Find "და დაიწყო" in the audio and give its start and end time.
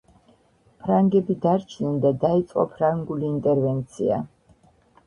2.07-2.67